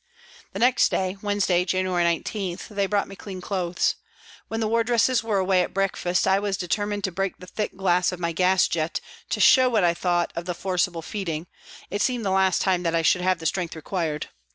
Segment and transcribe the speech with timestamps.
[0.53, 3.97] The next day, Wednesday, January 19, they brought me clean clothes.
[4.47, 8.19] When the wardresses were away at breakfast I determined to break the thick glass of
[8.19, 11.45] my gas jet to show what I thought of the forcible feeding,
[11.91, 14.29] it seemed the last time that I should have the strength required.